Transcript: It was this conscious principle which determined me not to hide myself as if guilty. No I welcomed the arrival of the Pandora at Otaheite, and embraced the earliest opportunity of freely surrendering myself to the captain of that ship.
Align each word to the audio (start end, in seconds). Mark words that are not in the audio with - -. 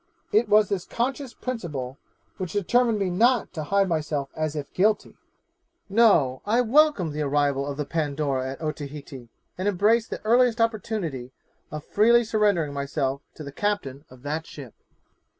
It 0.31 0.49
was 0.49 0.67
this 0.67 0.83
conscious 0.85 1.35
principle 1.35 1.99
which 2.37 2.53
determined 2.53 2.97
me 2.97 3.11
not 3.11 3.53
to 3.53 3.65
hide 3.65 3.87
myself 3.87 4.31
as 4.35 4.55
if 4.55 4.73
guilty. 4.73 5.15
No 5.89 6.41
I 6.43 6.61
welcomed 6.61 7.13
the 7.13 7.21
arrival 7.21 7.67
of 7.67 7.77
the 7.77 7.85
Pandora 7.85 8.49
at 8.53 8.61
Otaheite, 8.61 9.29
and 9.59 9.67
embraced 9.67 10.09
the 10.09 10.19
earliest 10.25 10.59
opportunity 10.59 11.33
of 11.69 11.83
freely 11.83 12.23
surrendering 12.23 12.73
myself 12.73 13.21
to 13.35 13.43
the 13.43 13.51
captain 13.51 14.03
of 14.09 14.23
that 14.23 14.47
ship. 14.47 14.73